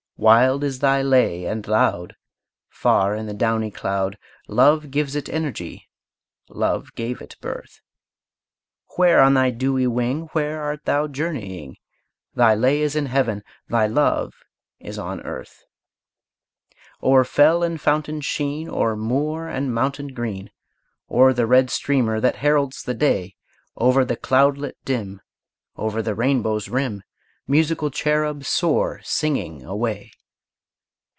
Wild 0.17 0.63
is 0.63 0.77
thy 0.77 1.01
lay, 1.01 1.45
and 1.45 1.67
loud, 1.67 2.15
Far 2.69 3.15
in 3.15 3.25
the 3.25 3.33
downy 3.33 3.71
cloud, 3.71 4.19
Love 4.47 4.91
gives 4.91 5.15
it 5.15 5.27
energy; 5.27 5.89
love 6.47 6.93
gave 6.93 7.23
it 7.23 7.37
birth. 7.41 7.81
Where, 8.97 9.19
on 9.21 9.33
thy 9.33 9.49
dewy 9.49 9.87
wing 9.87 10.27
Where 10.33 10.61
art 10.61 10.85
thou 10.85 11.07
journeying? 11.07 11.77
Thy 12.35 12.53
lay 12.53 12.81
is 12.81 12.95
in 12.95 13.07
heaven; 13.07 13.41
thy 13.67 13.87
love 13.87 14.33
is 14.79 14.99
on 14.99 15.21
earth. 15.21 15.63
O'er 17.01 17.23
fell 17.23 17.63
and 17.63 17.81
fountain 17.81 18.21
sheen, 18.21 18.69
O'er 18.69 18.95
moor 18.95 19.47
and 19.47 19.73
mountain 19.73 20.09
green, 20.13 20.51
O'er 21.09 21.33
the 21.33 21.47
red 21.47 21.71
streamer 21.71 22.19
that 22.19 22.35
heralds 22.35 22.83
the 22.83 22.93
day; 22.93 23.33
Over 23.75 24.05
the 24.05 24.17
cloudlet 24.17 24.75
dim, 24.85 25.19
Over 25.77 26.03
the 26.03 26.13
rainbow's 26.13 26.69
rim, 26.69 27.01
Musical 27.47 27.89
cherub, 27.89 28.45
soar, 28.45 29.01
singing, 29.03 29.65
away! 29.65 30.11